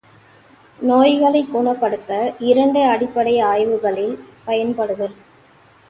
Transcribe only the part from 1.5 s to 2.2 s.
குணப்படுத்த